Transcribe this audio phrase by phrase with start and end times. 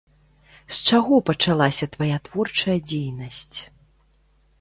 [0.77, 3.59] З чаго пачалася твая творчая дзейнасць?